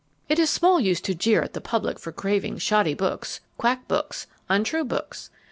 [0.27, 4.25] It is small use to jeer at the public for craving shoddy books, quack books,
[4.49, 5.29] untrue books.